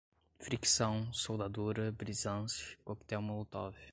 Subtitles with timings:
[0.39, 3.75] fricção, soldadura, brisance, coquetel molotov